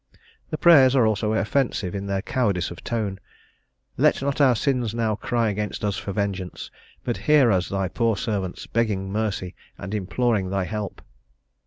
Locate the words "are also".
0.95-1.33